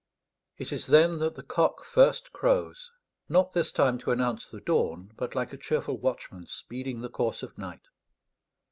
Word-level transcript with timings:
It 0.57 0.73
is 0.73 0.87
then 0.87 1.19
that 1.19 1.35
the 1.35 1.43
cock 1.43 1.83
first 1.85 2.33
crows, 2.33 2.89
not 3.29 3.51
this 3.51 3.71
time 3.71 3.99
to 3.99 4.09
announce 4.09 4.49
the 4.49 4.59
dawn, 4.59 5.11
but 5.15 5.35
like 5.35 5.53
a 5.53 5.57
cheerful 5.57 5.99
watchman 5.99 6.47
speeding 6.47 7.01
the 7.01 7.07
course 7.09 7.43
of 7.43 7.55
night. 7.55 7.87